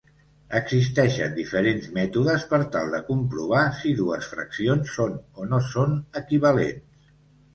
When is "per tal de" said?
2.53-3.01